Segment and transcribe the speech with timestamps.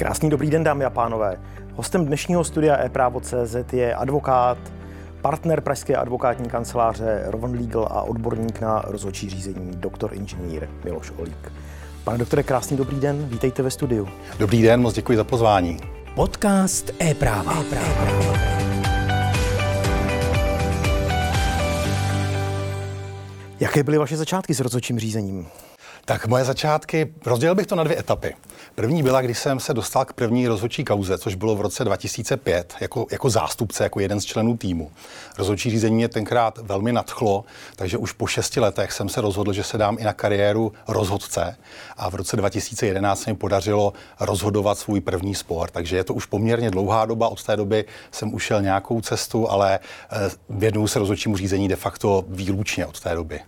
[0.00, 1.40] Krásný dobrý den, dámy a pánové.
[1.74, 4.58] Hostem dnešního studia e-právo.cz je advokát,
[5.22, 11.52] partner pražské advokátní kanceláře Rowan Legal a odborník na rozhodčí řízení, doktor inženýr Miloš Olík.
[12.04, 14.08] Pane doktore, krásný dobrý den, vítejte ve studiu.
[14.38, 15.80] Dobrý den, moc děkuji za pozvání.
[16.14, 17.60] Podcast e-práva.
[17.60, 18.38] e-práva.
[23.60, 25.46] Jaké byly vaše začátky s rozhodčím řízením?
[26.10, 28.34] Tak moje začátky, rozdělil bych to na dvě etapy.
[28.74, 32.74] První byla, když jsem se dostal k první rozhodčí kauze, což bylo v roce 2005,
[32.80, 34.90] jako, jako zástupce, jako jeden z členů týmu.
[35.38, 37.44] Rozhodčí řízení mě tenkrát velmi nadchlo,
[37.76, 41.56] takže už po šesti letech jsem se rozhodl, že se dám i na kariéru rozhodce
[41.96, 46.26] a v roce 2011 se mi podařilo rozhodovat svůj první spor, takže je to už
[46.26, 51.36] poměrně dlouhá doba, od té doby jsem ušel nějakou cestu, ale eh, věnuju se rozhodčímu
[51.36, 53.40] řízení de facto výlučně od té doby.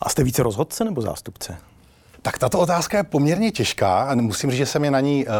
[0.00, 1.56] A jste více rozhodce nebo zástupce?
[2.26, 5.30] Tak tato otázka je poměrně těžká a musím říct, že se mě na ní eh,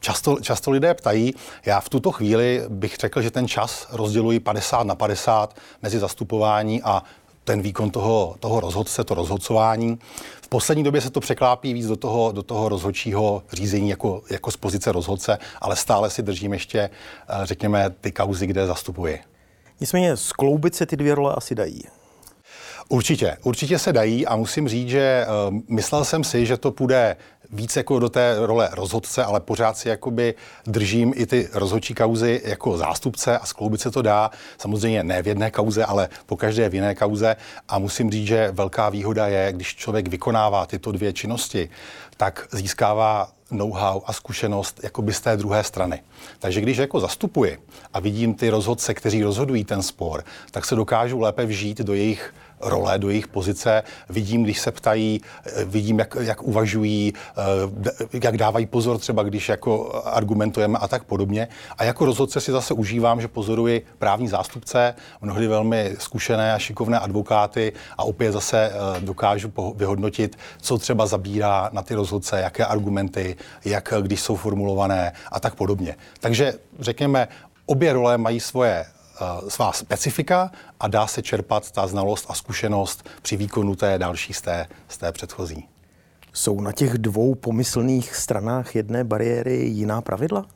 [0.00, 1.34] často, často lidé ptají.
[1.64, 6.82] Já v tuto chvíli bych řekl, že ten čas rozděluji 50 na 50 mezi zastupování
[6.82, 7.02] a
[7.44, 9.98] ten výkon toho, toho rozhodce, to rozhodcování.
[10.42, 14.50] V poslední době se to překlápí víc do toho, do toho rozhodčího řízení jako, jako
[14.50, 16.90] z pozice rozhodce, ale stále si držím ještě, eh,
[17.42, 19.20] řekněme, ty kauzy, kde zastupuji.
[19.80, 21.82] Nicméně skloubit se ty dvě role asi dají.
[22.88, 27.16] Určitě, určitě se dají a musím říct, že uh, myslel jsem si, že to půjde
[27.50, 30.34] víc jako do té role rozhodce, ale pořád si jakoby
[30.66, 34.30] držím i ty rozhodčí kauzy jako zástupce a skloubit se to dá.
[34.58, 37.36] Samozřejmě ne v jedné kauze, ale po každé v jiné kauze.
[37.68, 41.68] A musím říct, že velká výhoda je, když člověk vykonává tyto dvě činnosti,
[42.16, 46.02] tak získává know-how a zkušenost jakoby z té druhé strany.
[46.38, 47.58] Takže když jako zastupuji
[47.92, 52.34] a vidím ty rozhodce, kteří rozhodují ten spor, tak se dokážu lépe vžít do jejich
[52.60, 53.82] role, do jejich pozice.
[54.08, 59.48] Vidím, když se ptají, eh, vidím, jak, jak uvažují, eh, jak dávají pozor třeba, když
[59.48, 61.48] jako argumentujeme a tak podobně.
[61.78, 66.98] A jako rozhodce si zase užívám, že pozoruji právní zástupce, mnohdy velmi zkušené a šikovné
[66.98, 73.36] advokáty a opět zase eh, dokážu vyhodnotit, co třeba zabírá na ty rozhodce, jaké argumenty,
[73.64, 75.96] jak když jsou formulované a tak podobně.
[76.20, 77.28] Takže řekněme,
[77.66, 78.86] obě role mají svoje
[79.48, 80.50] svá specifika
[80.80, 84.98] a dá se čerpat ta znalost a zkušenost při výkonu té další z té, z
[84.98, 85.68] té předchozí.
[86.32, 90.46] Jsou na těch dvou pomyslných stranách jedné bariéry jiná pravidla?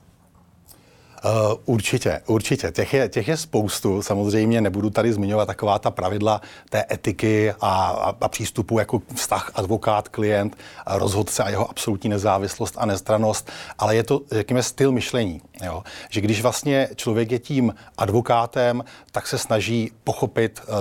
[1.24, 1.30] Uh,
[1.64, 2.70] určitě, určitě.
[2.70, 4.02] Těch je, těch je spoustu.
[4.02, 6.40] Samozřejmě nebudu tady zmiňovat taková ta pravidla
[6.70, 10.56] té etiky a, a, a přístupu jako vztah advokát, klient,
[10.86, 15.42] rozhodce a jeho absolutní nezávislost a nestranost, ale je to, řekněme, styl myšlení.
[15.64, 15.82] Jo?
[16.10, 20.74] Že když vlastně člověk je tím advokátem, tak se snaží pochopit uh,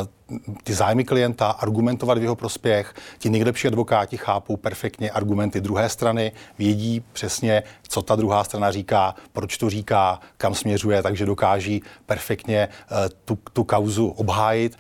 [0.64, 2.94] ty zájmy klienta, argumentovat v jeho prospěch.
[3.18, 9.16] Ti nejlepší advokáti chápou perfektně argumenty druhé strany, vědí přesně, co ta druhá strana říká,
[9.34, 14.78] proč to říká, kam směřuje, takže dokáží perfektně uh, tu, tu kauzu obhájit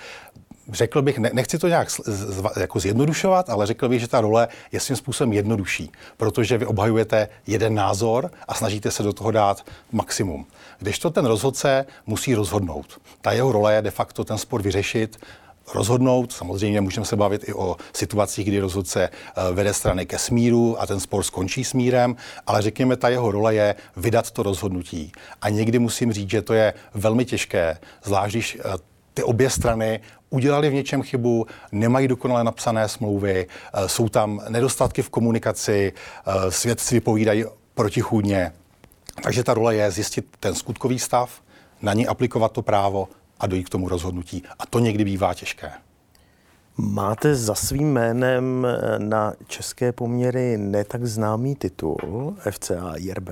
[0.72, 4.22] řekl bych, ne, nechci to nějak z, z, jako zjednodušovat, ale řekl bych, že ta
[4.22, 9.31] role je svým způsobem jednodušší, protože vy obhajujete jeden názor a snažíte se do toho
[9.31, 10.46] dát maximum.
[10.80, 13.02] Když to ten rozhodce musí rozhodnout.
[13.22, 15.19] Ta jeho role je de facto ten spor vyřešit,
[15.74, 16.31] rozhodnout.
[16.31, 20.88] Samozřejmě můžeme se bavit i o situacích, kdy rozhodce eh, vede strany ke smíru a
[20.88, 22.16] ten spor skončí smírem,
[22.47, 25.12] ale řekněme, ta jeho role je vydat to rozhodnutí.
[25.41, 28.78] A někdy musím říct, že to je velmi těžké, zvlášť když eh,
[29.13, 35.01] ty obě strany udělali v něčem chybu, nemají dokonale napsané smlouvy, eh, jsou tam nedostatky
[35.01, 35.94] v komunikaci,
[36.50, 38.51] svědci vypovídají protichůdně.
[39.23, 41.41] Takže ta role je zjistit ten skutkový stav,
[41.81, 43.07] na ní aplikovat to právo
[43.39, 44.44] a dojít k tomu rozhodnutí.
[44.59, 45.72] A to někdy bývá těžké.
[46.78, 53.29] Máte za svým jménem na české poměry ne tak známý titul FCA IRB.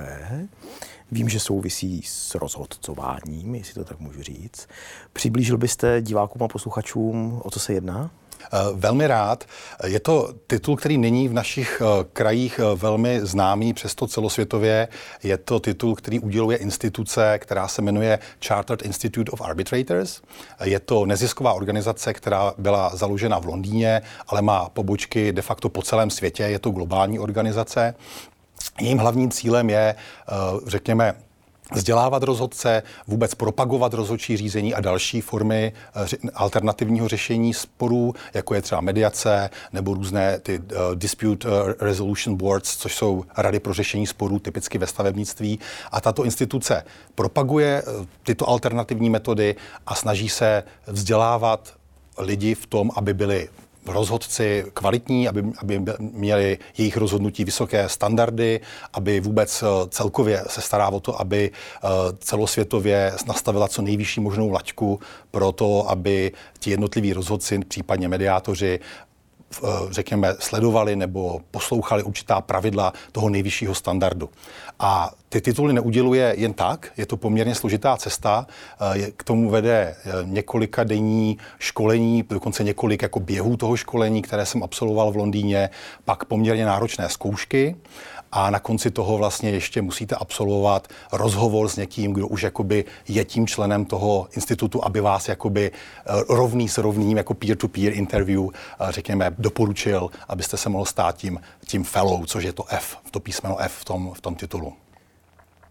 [1.12, 4.68] Vím, že souvisí s rozhodcováním, jestli to tak můžu říct.
[5.12, 8.10] Přiblížil byste divákům a posluchačům, o co se jedná?
[8.52, 9.44] Eh, velmi rád.
[9.86, 14.88] Je to titul, který není v našich eh, krajích eh, velmi známý, přesto celosvětově.
[15.22, 20.22] Je to titul, který uděluje instituce, která se jmenuje Chartered Institute of Arbitrators.
[20.64, 25.82] Je to nezisková organizace, která byla založena v Londýně, ale má pobočky de facto po
[25.82, 26.42] celém světě.
[26.42, 27.94] Je to globální organizace.
[28.80, 29.94] Jejím hlavním cílem je,
[30.66, 31.14] řekněme,
[31.72, 38.62] vzdělávat rozhodce, vůbec propagovat rozhodčí řízení a další formy eh, alternativního řešení sporů, jako je
[38.62, 40.64] třeba mediace nebo různé ty uh,
[40.94, 41.48] dispute
[41.80, 45.58] resolution boards, což jsou rady pro řešení sporů typicky ve stavebnictví.
[45.92, 46.84] A tato instituce
[47.14, 47.82] propaguje
[48.22, 51.74] tyto alternativní metody a snaží se vzdělávat
[52.18, 53.48] lidi v tom, aby byli
[53.88, 58.60] rozhodci kvalitní, aby, aby měli jejich rozhodnutí vysoké standardy,
[58.92, 61.50] aby vůbec celkově se stará o to, aby
[62.18, 65.00] celosvětově nastavila co nejvyšší možnou laťku
[65.30, 69.07] pro to, aby ti jednotliví rozhodci, případně mediátoři, Eh,
[69.90, 74.30] řekněme, sledovali nebo poslouchali určitá pravidla toho nejvyššího standardu.
[74.78, 78.46] A ty tituly neuděluje jen tak, je to poměrně složitá cesta,
[78.96, 84.46] eh, k tomu vede eh, několika denní školení, dokonce několik jako běhů toho školení, které
[84.46, 85.70] jsem absolvoval v Londýně,
[86.04, 87.76] pak poměrně náročné zkoušky
[88.32, 93.24] a na konci toho vlastně ještě musíte absolvovat rozhovor s někým, kdo už jakoby je
[93.24, 98.86] tím členem toho institutu, aby vás jakoby eh, rovný s rovným jako peer-to-peer interview, eh,
[98.90, 103.56] řekněme, doporučil, abyste se mohl stát tím, tím fellow, což je to F, to písmeno
[103.60, 104.72] F v tom, v tom titulu.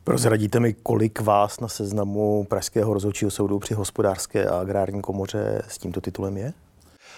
[0.03, 5.77] Prozradíte mi, kolik vás na seznamu Pražského rozhodčího soudu při hospodářské a agrární komoře s
[5.77, 6.53] tímto titulem je?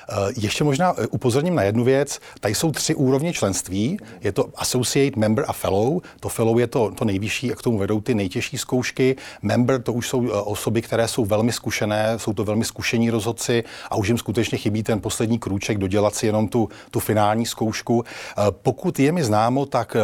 [0.10, 2.19] Eh, ještě možná eh, upozorním na jednu věc.
[2.40, 4.00] Tady jsou tři úrovně členství.
[4.22, 6.01] Je to Associate, Member a Fellow.
[6.19, 9.16] To Fellow je to, to nejvyšší a k tomu vedou ty nejtěžší zkoušky.
[9.42, 13.63] Member to už jsou eh, osoby, které jsou velmi zkušené, jsou to velmi zkušení rozhodci
[13.90, 18.04] a už jim skutečně chybí ten poslední krůček dodělat si jenom tu, tu finální zkoušku.
[18.50, 19.98] Pokud je mi známo, tak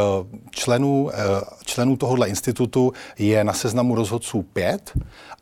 [0.51, 1.11] členů,
[1.65, 4.93] členů tohohle institutu je na seznamu rozhodců pět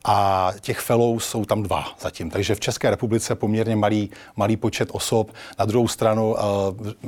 [0.03, 2.29] a těch fellows jsou tam dva zatím.
[2.29, 5.31] Takže v České republice poměrně malý, malý počet osob.
[5.59, 6.41] Na druhou stranu eh,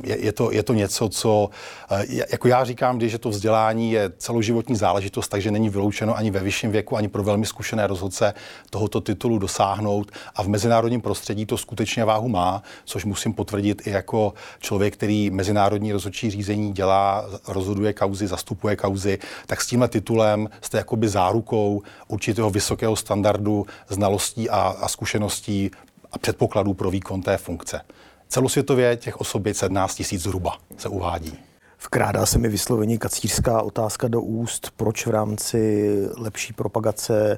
[0.04, 1.50] je, je, to, je to něco, co,
[1.92, 6.32] eh, jako já říkám, když je to vzdělání je celoživotní záležitost, takže není vyloučeno ani
[6.32, 8.34] ve vyšším věku, ani pro velmi zkušené rozhodce
[8.70, 10.12] tohoto titulu dosáhnout.
[10.36, 15.30] A v mezinárodním prostředí to skutečně váhu má, což musím potvrdit i jako člověk, který
[15.30, 21.82] mezinárodní rozhodčí řízení dělá, rozhoduje kauzy, zastupuje kauzy, tak s tímhle titulem jste jakoby zárukou
[22.08, 25.72] určitého vysokého vysokého standardu znalostí a, a zkušeností
[26.12, 27.82] a předpokladů pro výkon té funkce.
[28.28, 31.34] Celosvětově těch osob je 17 tisíc zhruba, se uvádí.
[31.80, 37.38] Vkrádá se mi vysloveně kacířská otázka do úst, proč v rámci lepší propagace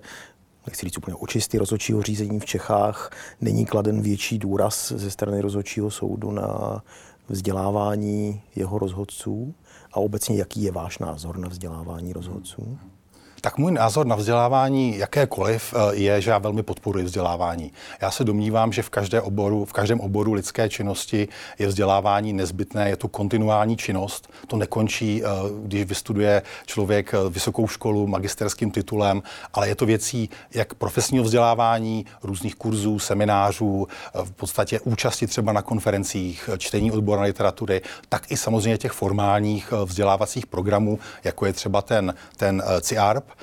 [0.68, 3.12] nechci říct úplně očisty rozhodčího řízení v Čechách,
[3.42, 6.82] není kladen větší důraz ze strany rozhodčího soudu na
[7.30, 9.54] vzdělávání jeho rozhodců
[9.94, 12.78] a obecně jaký je váš názor na vzdělávání rozhodců?
[13.48, 17.72] Tak můj názor na vzdělávání jakékoliv eh, je, že já velmi podporuji vzdělávání.
[18.02, 21.28] Já se domnívám, že v, každé oboru, v každém oboru lidské činnosti
[21.60, 24.30] je vzdělávání nezbytné, je to kontinuální činnost.
[24.48, 25.28] To nekončí, eh,
[25.64, 29.24] když vystuduje člověk eh, vysokou školu magisterským titulem,
[29.54, 33.88] ale je to věcí jak profesního vzdělávání, různých kurzů, seminářů,
[34.24, 40.46] v podstatě účasti třeba na konferencích, čtení odborné literatury, tak i samozřejmě těch formálních vzdělávacích
[40.46, 43.37] programů, jako je třeba ten, ten CIARP,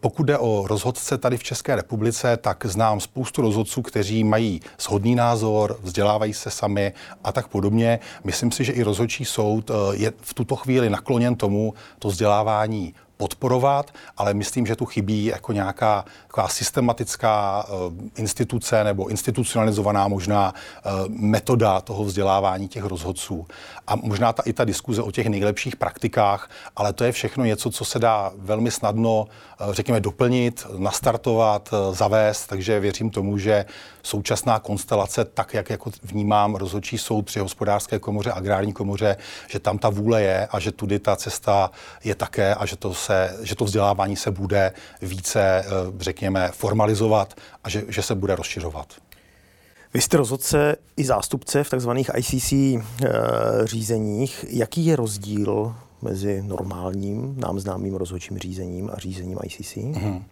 [0.00, 5.14] pokud jde o rozhodce tady v České republice, tak znám spoustu rozhodců, kteří mají shodný
[5.14, 6.92] názor, vzdělávají se sami
[7.24, 7.98] a tak podobně.
[8.24, 12.94] Myslím si, že i rozhodčí soud eh, je v tuto chvíli nakloněn tomu to vzdělávání
[13.16, 20.52] podporovat, ale myslím, že tu chybí jako nějaká taková systematická uh, instituce nebo institucionalizovaná možná
[20.52, 23.46] uh, metoda toho vzdělávání těch rozhodců.
[23.86, 27.70] A možná ta, i ta diskuze o těch nejlepších praktikách, ale to je všechno něco,
[27.70, 29.26] co se dá velmi snadno,
[29.60, 33.64] uh, řekněme, doplnit, nastartovat, zavést, takže věřím tomu, že
[34.02, 39.16] současná konstelace, tak jak jako vnímám rozhodčí soud při hospodářské komoře, agrární komoře,
[39.48, 41.70] že tam ta vůle je a že tudy ta cesta
[42.04, 44.72] je také a že to, se, že to vzdělávání se bude
[45.02, 45.64] více, eh,
[45.98, 47.34] řekněme, formalizovat
[47.64, 48.86] a že, že se bude rozšiřovat.
[49.94, 53.10] Vy jste rozhodce i zástupce v takzvaných ICC e, eh,
[53.66, 54.44] řízeních.
[54.48, 59.76] Jaký je rozdíl mezi normálním, nám známým rozhodčím řízením a řízením ICC?
[59.76, 60.22] Mm-hmm.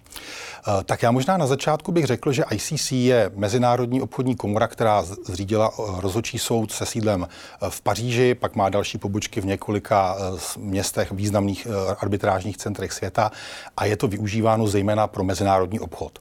[0.69, 5.03] Eh, tak já možná na začátku bych řekl, že ICC je mezinárodní obchodní komora, která
[5.03, 10.17] zřídila eh, rozhodčí soud se sídlem eh, v Paříži, pak má další pobočky v několika
[10.59, 11.67] městech, významných
[11.99, 13.31] arbitrážních centrech světa
[13.77, 16.19] a je to využíváno zejména pro mezinárodní obchod.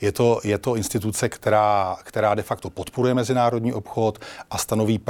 [0.00, 4.18] Je to, je to instituce, která, která de facto podporuje mezinárodní obchod
[4.50, 5.00] a stanoví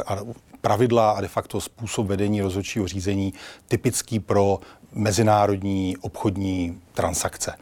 [0.65, 3.33] pravidla a de facto způsob vedení rozhodčího řízení
[3.69, 4.61] typický pro
[4.93, 7.53] mezinárodní obchodní transakce.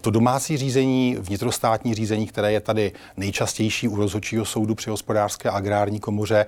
[0.00, 5.52] To domácí řízení, vnitrostátní řízení, které je tady nejčastější u rozhodčího soudu při hospodářské a
[5.52, 6.46] agrární komoře,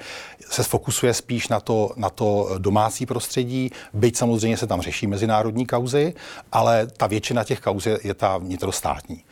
[0.51, 5.67] se fokusuje spíš na to, na to domácí prostředí, byť samozřejmě se tam řeší mezinárodní
[5.67, 6.15] kauzy,
[6.53, 9.25] ale ta většina těch kauz je, je ta vnitrostátní.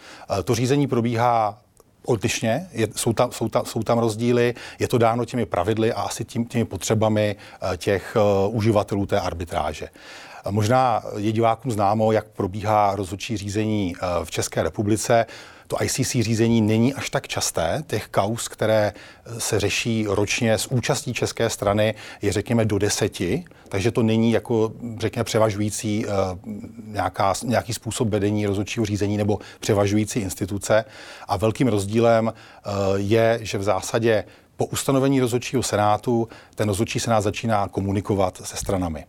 [0.45, 1.62] To řízení probíhá
[2.05, 6.03] odlišně, je, jsou, tam, jsou, tam, jsou tam rozdíly, je to dáno těmi pravidly a
[6.03, 8.17] asi tím, těmi potřebami eh, těch
[8.47, 9.89] uh, uživatelů té arbitráže.
[10.51, 15.27] Možná je divákům známo, jak probíhá rozhodčí řízení uh, v České republice.
[15.73, 17.83] To ICC řízení není až tak časté.
[17.87, 18.93] Těch kaus, které
[19.39, 24.73] se řeší ročně s účastí české strany, je řekněme do deseti, takže to není jako
[24.99, 26.13] řekněme převažující uh,
[26.85, 30.85] nějaká, nějaký způsob vedení rozhodčího řízení nebo převažující instituce.
[31.29, 34.25] A velkým rozdílem uh, je, že v zásadě
[34.57, 39.05] po ustanovení rozhodčího senátu ten rozhodčí senát začíná komunikovat se stranami.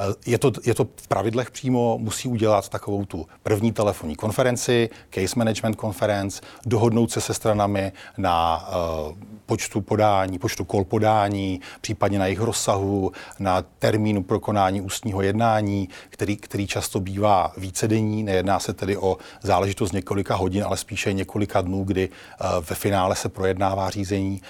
[0.00, 4.90] Eh, je to, je to v pravidlech přímo, musí udělat takovou tu první telefonní konferenci,
[5.10, 8.68] case management conference, dohodnout se se stranami na
[9.08, 15.22] uh, počtu podání, počtu kol podání, případně na jejich rozsahu, na termínu pro konání ústního
[15.22, 21.12] jednání, který, který často bývá vícedenní, nejedná se tedy o záležitost několika hodin, ale spíše
[21.12, 24.40] několika dnů, kdy uh, ve finále se projednává řízení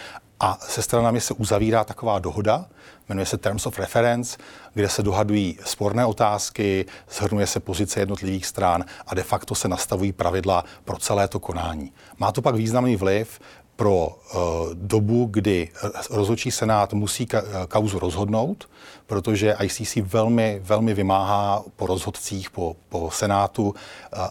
[0.41, 2.67] a se stranami se uzavírá taková dohoda,
[3.09, 4.39] jmenuje se Terms of Reference,
[4.75, 10.13] kde se dohadují sporné otázky, shrnuje se pozice jednotlivých stran a de facto se nastavují
[10.13, 11.93] pravidla pro celé to konání.
[12.19, 13.41] Má to pak významný vliv
[13.77, 14.41] pro uh,
[14.75, 15.69] dobu, kdy
[16.11, 18.69] rozhodčí senát musí ka- kauzu rozhodnout,
[19.07, 23.75] protože ICC velmi, velmi vymáhá po rozhodcích, po, po senátu, uh,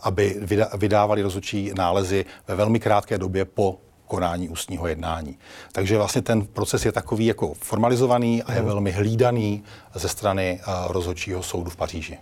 [0.04, 0.40] aby
[0.78, 5.38] vydávali rozhodčí nálezy ve velmi krátké době po konání ústního jednání.
[5.72, 8.68] Takže vlastně ten proces je takový jako formalizovaný a je mhm.
[8.68, 9.64] velmi hlídaný
[9.96, 12.18] ze strany uh, rozhodčího soudu v Paříži.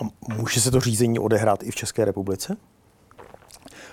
[0.00, 2.56] A může se to řízení odehrát i v České republice?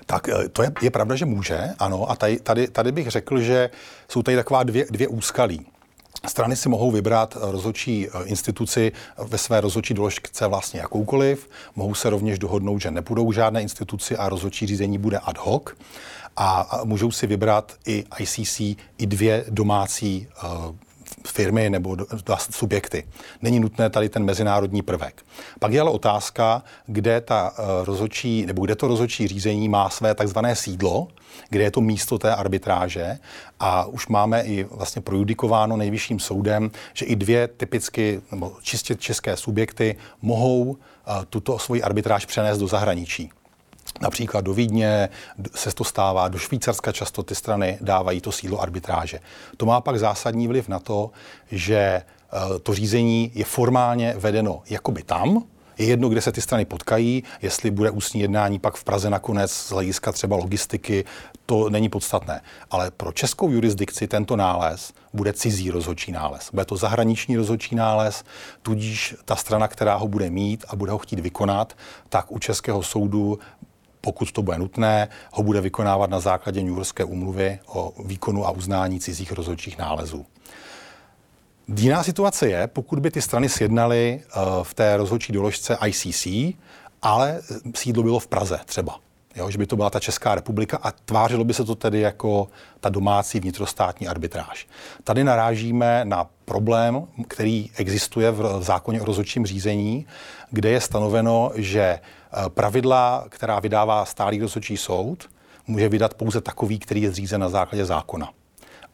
[0.05, 2.12] Tak eh, to je, je pravda, že může, ano.
[2.12, 3.69] A tady, tady, tady bych řekl, že
[4.07, 5.65] jsou tady taková dvě, dvě úskalí.
[6.27, 11.50] Strany si mohou vybrat eh, rozhodčí instituci ve své rozhodčí doložce vlastně jakoukoliv.
[11.75, 15.63] Mohou se rovněž dohodnout, že nepůjdou žádné instituci a rozhodčí řízení bude ad hoc
[16.38, 18.60] a můžou si vybrat i ICC,
[18.98, 20.75] i dvě domácí uh,
[21.27, 21.97] firmy nebo
[22.37, 23.07] subjekty.
[23.41, 25.23] Není nutné tady ten mezinárodní prvek.
[25.59, 30.15] Pak je ale otázka, kde, ta uh, rozhodčí, nebo kde to rozhodčí řízení má své
[30.15, 31.07] takzvané sídlo,
[31.49, 33.17] kde je to místo té arbitráže
[33.59, 39.37] a už máme i vlastně projudikováno nejvyšším soudem, že i dvě typicky nebo čistě české
[39.37, 40.75] subjekty mohou uh,
[41.29, 43.31] tuto svoji arbitráž přenést do zahraničí.
[44.03, 45.10] Například do Vídně
[45.55, 49.19] se to stává, do Švýcarska často ty strany dávají to sídlo arbitráže.
[49.57, 51.12] To má pak zásadní vliv na to,
[51.51, 55.43] že eh, to řízení je formálně vedeno jakoby tam,
[55.77, 59.51] je jedno, kde se ty strany potkají, jestli bude ústní jednání pak v Praze nakonec
[59.51, 61.05] z hlediska třeba logistiky,
[61.45, 62.41] to není podstatné.
[62.72, 66.50] Ale pro českou jurisdikci tento nález bude cizí rozhodčí nález.
[66.53, 68.24] Bude to zahraniční rozhodčí nález,
[68.62, 71.74] tudíž ta strana, která ho bude mít a bude ho chtít vykonat,
[72.10, 73.39] tak u českého soudu
[74.05, 78.51] pokud to bude nutné, ho bude vykonávat na základě New Yorkské úmluvy o výkonu a
[78.51, 80.25] uznání cizích rozhodčích nálezů.
[81.77, 86.27] Jiná situace je, pokud by ty strany sjednaly uh, v té rozhodčí doložce ICC,
[87.01, 87.41] ale
[87.75, 89.00] sídlo bylo v Praze třeba.
[89.35, 92.47] Jo, že by to byla ta Česká republika a tvářilo by se to tedy jako
[92.79, 94.67] ta domácí vnitrostátní arbitráž.
[95.03, 100.05] Tady narážíme na problém, který existuje v zákoně o rozhodčím řízení,
[100.51, 101.99] kde je stanoveno, že
[102.35, 105.29] Eh, pravidla, která vydává stálý rozhodčí soud,
[105.67, 108.29] může vydat pouze takový, který je zřízen na základě zákona.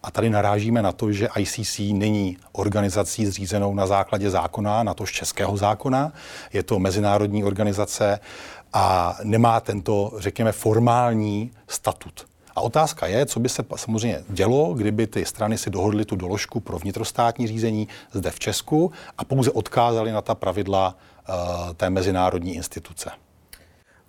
[0.04, 5.06] A tady narážíme na to, že ICC není organizací zřízenou na základě zákona, na to
[5.06, 6.12] českého zákona.
[6.54, 8.20] Je to mezinárodní organizace
[8.74, 12.28] a nemá tento, řekněme, formální statut.
[12.56, 16.60] A otázka je, co by se samozřejmě dělo, kdyby ty strany si dohodly tu doložku
[16.60, 20.96] pro vnitrostátní řízení zde v Česku a pouze odkázali na ta pravidla
[21.30, 21.36] uh,
[21.74, 23.12] té mezinárodní instituce.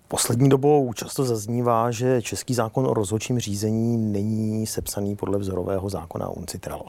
[0.07, 6.29] Poslední dobou často zaznívá, že český zákon o rozhodčím řízení není sepsaný podle vzorového zákona
[6.29, 6.85] UNCITRAL.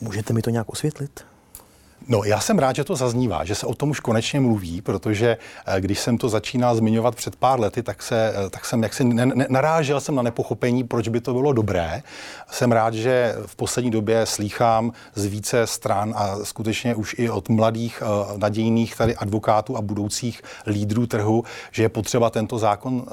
[0.00, 1.24] Můžete mi to nějak osvětlit?
[2.06, 5.36] No, já jsem rád, že to zaznívá, že se o tom už konečně mluví, protože
[5.66, 9.04] eh, když jsem to začínal zmiňovat před pár lety, tak, se, eh, tak jsem jaksi
[9.04, 12.02] ne, ne, narážel jsem na nepochopení, proč by to bylo dobré.
[12.50, 17.48] Jsem rád, že v poslední době slýchám z více stran a skutečně už i od
[17.48, 23.06] mladých eh, nadějných tady advokátů a budoucích lídrů trhu, že je potřeba tento zákon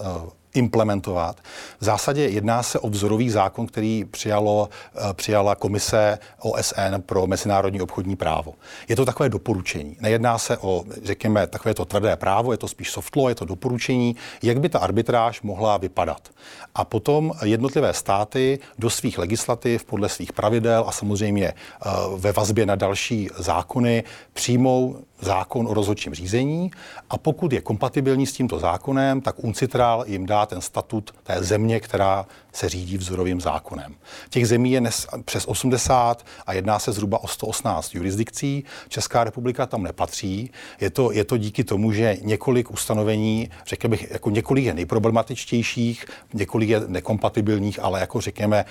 [0.55, 1.37] implementovat.
[1.79, 7.81] V zásadě jedná se o vzorový zákon, který přijalo, eh, přijala komise OSN pro mezinárodní
[7.81, 8.53] obchodní právo.
[8.89, 9.97] Je to takové doporučení.
[9.99, 13.45] Nejedná se o, řekněme, takové to tvrdé právo, je to spíš soft law, je to
[13.45, 16.29] doporučení, jak by ta arbitráž mohla vypadat.
[16.75, 22.65] A potom jednotlivé státy do svých legislativ, podle svých pravidel a samozřejmě eh, ve vazbě
[22.65, 26.71] na další zákony přijmou zákon o rozhodčím řízení
[27.09, 31.79] a pokud je kompatibilní s tímto zákonem, tak UNCITRAL jim dá ten statut té země,
[31.79, 33.95] která se řídí vzorovým zákonem.
[34.29, 38.63] Těch zemí je nes, přes 80 a jedná se zhruba o 118 jurisdikcí.
[38.87, 40.51] Česká republika tam nepatří.
[40.81, 46.05] Je to, je to díky tomu, že několik ustanovení, řekl bych, jako několik je nejproblematičtějších,
[46.33, 48.65] několik je nekompatibilních, ale jako řekněme,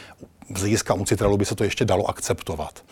[0.56, 2.84] z hlediska UNCITRALu by se to ještě dalo akceptovat.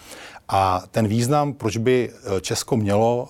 [0.49, 3.29] A ten význam, proč by eh, Česko mělo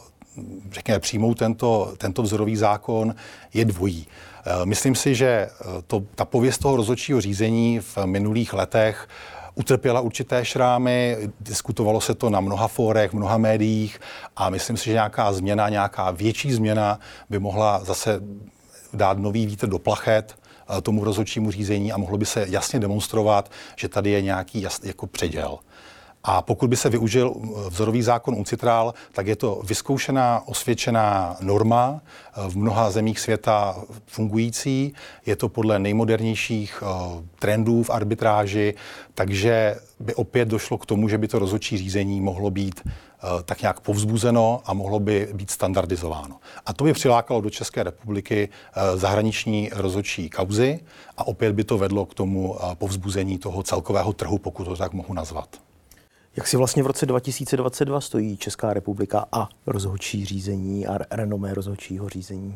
[0.73, 3.14] řekněme, přijmout tento, tento vzorový zákon,
[3.54, 4.06] je dvojí.
[4.44, 5.49] Eh, myslím si, že eh,
[5.87, 9.08] to, ta pověst toho rozhodčího řízení v minulých letech
[9.54, 14.00] utrpěla určité šrámy, diskutovalo se to na mnoha fórech, mnoha médiích
[14.37, 18.20] a myslím si, že nějaká změna, nějaká větší změna by mohla zase
[18.92, 20.34] dát nový vítr do plachet
[20.82, 25.06] tomu rozhodčímu řízení a mohlo by se jasně demonstrovat, že tady je nějaký jasný jako
[25.06, 25.58] předěl.
[26.24, 27.34] A pokud by se využil
[27.68, 34.94] vzorový zákon UNCITRAL, tak je to vyzkoušená, osvědčená norma eh, v mnoha zemích světa fungující.
[35.26, 36.86] Je to podle nejmodernějších eh,
[37.38, 38.74] trendů v arbitráži,
[39.14, 42.80] takže by opět došlo k tomu, že by to rozhodčí řízení mohlo být
[43.44, 46.36] tak nějak povzbuzeno a mohlo by být standardizováno.
[46.66, 48.48] A to by přilákalo do České republiky
[48.94, 50.80] zahraniční rozhodčí kauzy
[51.16, 55.14] a opět by to vedlo k tomu povzbuzení toho celkového trhu, pokud to tak mohu
[55.14, 55.71] nazvat.
[56.36, 62.08] Jak si vlastně v roce 2022 stojí Česká republika a rozhodčí řízení a renomé rozhodčího
[62.08, 62.54] řízení?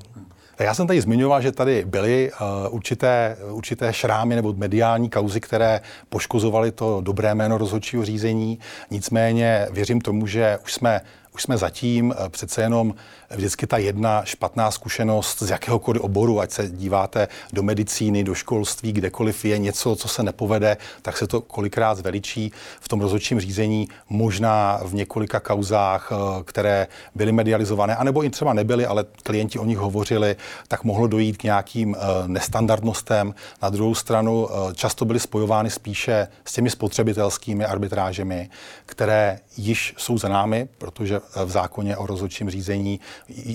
[0.59, 5.80] Já jsem tady zmiňoval, že tady byly uh, určité, určité šrámy nebo mediální kauzy, které
[6.09, 8.59] poškozovaly to dobré jméno rozhodčího řízení.
[8.90, 11.00] Nicméně věřím tomu, že už jsme
[11.37, 12.95] už jsme zatím eh, přece jenom
[13.31, 18.93] vždycky ta jedna špatná zkušenost z jakéhokoliv oboru, ať se díváte do medicíny, do školství,
[18.93, 23.88] kdekoliv je něco, co se nepovede, tak se to kolikrát zveličí v tom rozhodčím řízení,
[24.09, 29.64] možná v několika kauzách, eh, které byly medializované, anebo i třeba nebyly, ale klienti o
[29.64, 30.37] nich hovořili,
[30.69, 33.35] tak mohlo dojít k nějakým eh, nestandardnostem.
[33.62, 38.50] Na druhou stranu často byly spojovány spíše s těmi spotřebitelskými arbitrážemi,
[38.87, 43.00] které již jsou za námi, protože v zákoně o rozhodčím řízení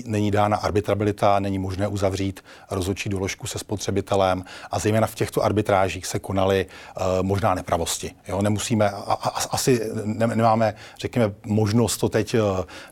[0.04, 6.06] není dána arbitrabilita, není možné uzavřít rozhodčí doložku se spotřebitelem a zejména v těchto arbitrážích
[6.06, 8.10] se konaly uh, možná nepravosti.
[8.28, 8.42] Jo?
[8.42, 12.40] Nemusíme, a, a, asi ne, nemáme, řekněme, možnost to teď uh,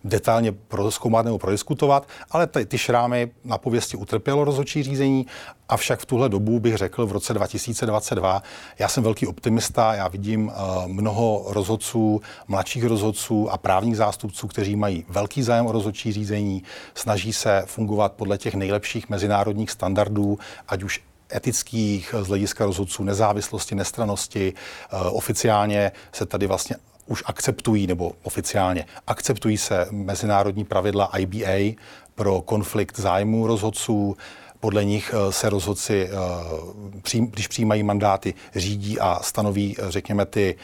[0.05, 5.27] detailně prozkoumat nebo prodiskutovat, ale ty, ty šrámy na pověsti utrpělo rozhodčí řízení
[5.71, 8.43] Avšak v tuhle dobu bych řekl v roce 2022,
[8.79, 14.77] já jsem velký optimista, já vidím uh, mnoho rozhodců, mladších rozhodců a právních zástupců, kteří
[14.77, 16.63] mají velký zájem o rozhodčí řízení,
[16.95, 21.01] snaží se fungovat podle těch nejlepších mezinárodních standardů, ať už
[21.35, 24.55] etických z hlediska rozhodců, nezávislosti, nestranosti.
[24.93, 31.77] Uh, oficiálně se tady vlastně už akceptují, nebo oficiálně akceptují se mezinárodní pravidla IBA
[32.15, 34.17] pro konflikt zájmů rozhodců.
[34.61, 40.57] Podle nich eh, se rozhodci, eh, když přijímají mandáty, řídí a stanoví, eh, řekněme, ty,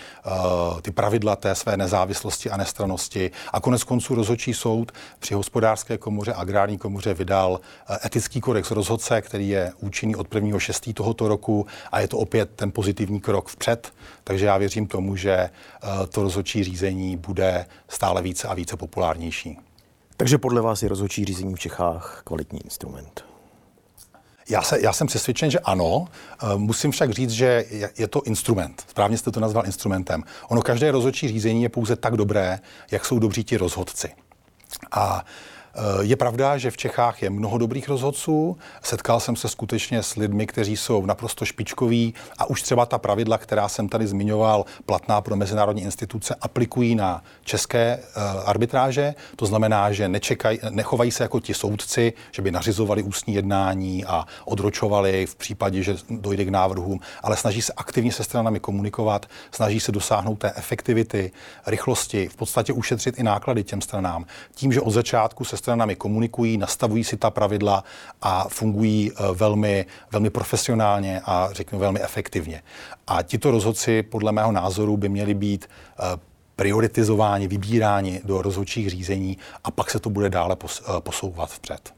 [0.82, 3.30] ty pravidla té své nezávislosti a nestranosti.
[3.52, 7.60] A konec konců rozhodčí soud při hospodářské komoře a agrární komoře vydal
[8.04, 10.94] etický kodex rozhodce, který je účinný od 1.6.
[10.94, 13.92] tohoto roku a je to opět ten pozitivní krok vpřed.
[14.24, 15.50] Takže já věřím tomu, že
[16.08, 19.58] to rozhodčí řízení bude stále více a více populárnější.
[20.16, 23.35] Takže podle vás je rozhodčí řízení v Čechách kvalitní instrument?
[24.48, 26.08] Já, se, já jsem přesvědčen, že ano.
[26.42, 27.64] Eh, musím však říct, že
[27.98, 28.84] je to instrument.
[28.88, 30.22] Správně jste to nazval instrumentem.
[30.48, 32.58] Ono každé rozhodčí řízení je pouze tak dobré,
[32.90, 34.08] jak jsou dobří ti rozhodci.
[34.90, 35.55] A Eh,
[36.00, 38.58] je pravda, že v Čechách je mnoho dobrých rozhodců.
[38.82, 43.38] Setkal jsem se skutečně s lidmi, kteří jsou naprosto špičkoví a už třeba ta pravidla,
[43.38, 49.14] která jsem tady zmiňoval, platná pro mezinárodní instituce, aplikují na české uh, arbitráže.
[49.36, 54.26] To znamená, že nečekaj, nechovají se jako ti soudci, že by nařizovali ústní jednání a
[54.44, 59.80] odročovali v případě, že dojde k návrhům, ale snaží se aktivně se stranami komunikovat, snaží
[59.80, 61.32] se dosáhnout té efektivity,
[61.66, 64.26] rychlosti, v podstatě ušetřit i náklady těm stranám.
[64.54, 67.84] Tím, že od začátku se stranami komunikují, nastavují si ta pravidla
[68.22, 72.62] a fungují eh, velmi, velmi profesionálně a řeknu velmi efektivně.
[73.06, 76.02] A tito rozhodci podle mého názoru by měli být eh,
[76.56, 81.94] prioritizováni, vybíráni do rozhodčích řízení a pak se to bude dále eh, posouvat vpřed.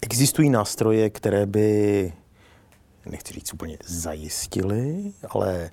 [0.00, 2.12] Existují nástroje, které by,
[3.06, 5.70] nechci říct úplně zajistily, ale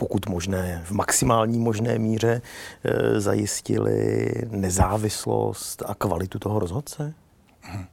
[0.00, 2.42] pokud možné, v maximální možné míře
[2.84, 7.14] e, zajistili nezávislost a kvalitu toho rozhodce?
[7.60, 7.84] Hmm.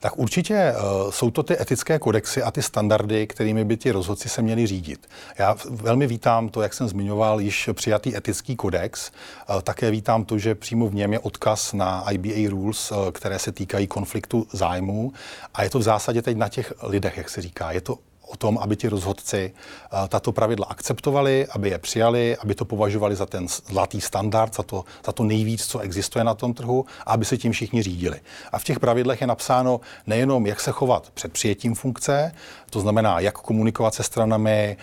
[0.00, 4.28] Tak určitě uh, jsou to ty etické kodexy a ty standardy, kterými by ti rozhodci
[4.28, 5.06] se měli řídit.
[5.38, 9.10] Já velmi vítám to, jak jsem zmiňoval, již přijatý etický kodex.
[9.50, 13.52] Uh, také vítám to, že přímo v něm je odkaz na IBA rules, které se
[13.52, 15.12] týkají konfliktu zájmů.
[15.54, 17.72] A je to v zásadě teď na těch lidech, jak se říká.
[17.72, 17.98] Je to
[18.28, 23.16] o tom, aby ti rozhodci eh, tato pravidla akceptovali, aby je přijali, aby to považovali
[23.16, 27.12] za ten zlatý standard, za to, za to nejvíc, co existuje na tom trhu, a
[27.12, 28.20] aby se tím všichni řídili.
[28.52, 32.32] A v těch pravidlech je napsáno nejenom, jak se chovat před přijetím funkce,
[32.70, 34.76] to znamená, jak komunikovat se stranami,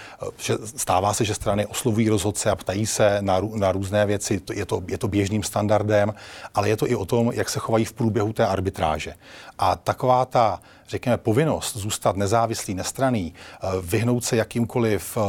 [0.76, 4.82] stává se, že strany oslovují rozhodce a ptají se na, na různé věci, je to,
[4.88, 6.14] je to běžným standardem,
[6.56, 9.14] ale je to i o tom, jak se chovají v průběhu té arbitráže.
[9.60, 15.22] A taková ta řekněme, povinnost zůstat nezávislý, nestraný, eh, vyhnout se jakýmkoliv eh,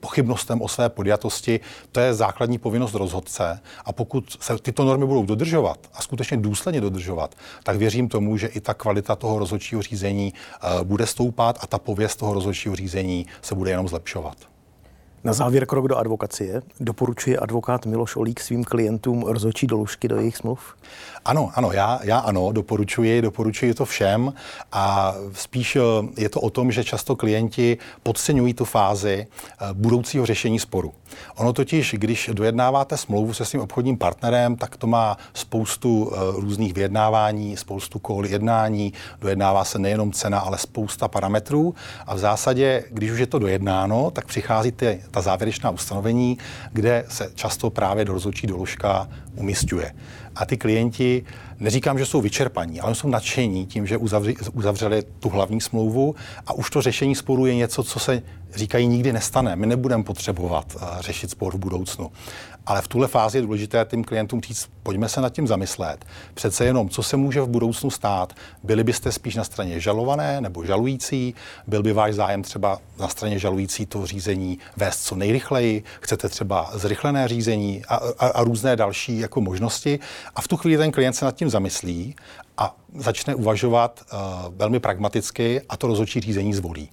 [0.00, 1.60] pochybnostem o své podjatosti,
[1.92, 3.60] to je základní povinnost rozhodce.
[3.84, 8.46] A pokud se tyto normy budou dodržovat a skutečně důsledně dodržovat, tak věřím tomu, že
[8.46, 13.26] i ta kvalita toho rozhodčího řízení eh, bude stoupat a ta pověst toho rozhodčího řízení
[13.42, 14.51] se bude jenom zlepšovat.
[15.24, 16.62] Na závěr krok do advokacie.
[16.80, 20.74] Doporučuje advokát Miloš Olík svým klientům rozhodčí doložky do jejich smluv?
[21.24, 24.32] Ano, ano, já, já ano, doporučuji, doporučuji to všem
[24.72, 25.80] a spíš eh,
[26.16, 30.92] je to o tom, že často klienti podceňují tu fázi eh, budoucího řešení sporu.
[31.36, 36.74] Ono totiž, když dojednáváte smlouvu se svým obchodním partnerem, tak to má spoustu eh, různých
[36.74, 41.74] vyjednávání, spoustu kol jednání, dojednává se nejenom cena, ale spousta parametrů
[42.06, 46.38] a v zásadě, když už je to dojednáno, tak přichází ty, ta závěrečná ustanovení,
[46.72, 49.92] kde se často právě do rozhodčí doložka umistuje
[50.34, 51.24] a ty klienti,
[51.60, 56.14] neříkám, že jsou vyčerpaní, ale jsou nadšení tím, že uzavři, uzavřeli tu hlavní smlouvu
[56.46, 58.22] a už to řešení sporu je něco, co se
[58.54, 59.56] říkají nikdy nestane.
[59.56, 62.10] My nebudeme potřebovat uh, řešit spor v budoucnu.
[62.66, 66.04] Ale v tuhle fázi je důležité tím klientům říct, pojďme se nad tím zamyslet.
[66.34, 68.32] Přece jenom, co se může v budoucnu stát?
[68.62, 71.34] Byli byste spíš na straně žalované nebo žalující?
[71.66, 75.82] Byl by váš zájem třeba na straně žalující to řízení vést co nejrychleji?
[76.00, 79.98] Chcete třeba zrychlené řízení a, a, a různé další jako možnosti?
[80.34, 82.14] A v tu chvíli ten klient se nad tím zamyslí
[82.58, 84.18] a začne uvažovat uh,
[84.56, 86.90] velmi pragmaticky a to rozhodčí řízení zvolí.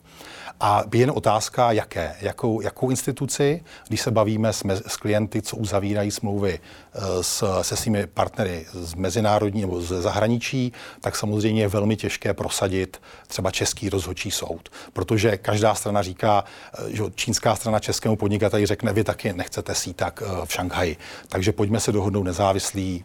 [0.61, 5.57] A jen otázka, jaké, jakou, jakou instituci, když se bavíme s, mez, s klienty, co
[5.57, 11.67] uzavírají smlouvy eh, s, se svými partnery z mezinárodní nebo z zahraničí, tak samozřejmě je
[11.67, 14.69] velmi těžké prosadit třeba český rozhodčí soud.
[14.93, 16.43] Protože každá strana říká,
[16.73, 20.97] eh, že čínská strana českému podnikateli řekne, vy taky nechcete si tak eh, v Šanghaji.
[21.27, 23.03] Takže pojďme se dohodnout nezávislý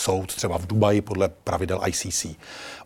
[0.00, 2.26] soud třeba v Dubaji podle pravidel ICC.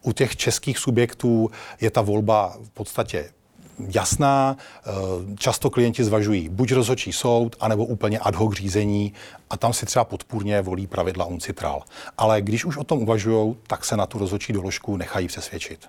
[0.03, 3.31] U těch českých subjektů je ta volba v podstatě
[3.79, 4.57] jasná.
[4.57, 4.91] Eh,
[5.37, 9.13] často klienti zvažují buď rozhodčí soud, anebo úplně ad hoc řízení
[9.51, 11.83] a tam si třeba podpůrně volí pravidla uncitral.
[12.19, 15.89] Ale když už o tom uvažují, tak se na tu rozhodčí doložku nechají přesvědčit.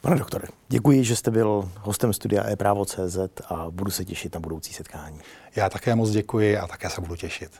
[0.00, 4.72] Pane doktore, děkuji, že jste byl hostem studia e-právo.cz a budu se těšit na budoucí
[4.72, 5.20] setkání.
[5.56, 7.50] Já také moc děkuji a také se budu těšit.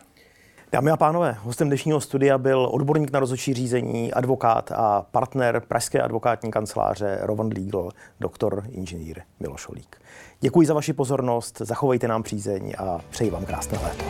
[0.72, 6.00] Dámy a pánové, hostem dnešního studia byl odborník na rozhodčí řízení, advokát a partner Pražské
[6.00, 9.96] advokátní kanceláře Rowan Legal, doktor inženýr Miloš Olík.
[10.40, 14.04] Děkuji za vaši pozornost, zachovejte nám přízeň a přeji vám krásné léto.